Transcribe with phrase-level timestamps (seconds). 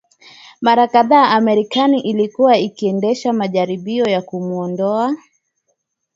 [0.61, 5.15] Mara kadhaa Marekani ilikuwa ikiendesha majaribio ya kumuondoa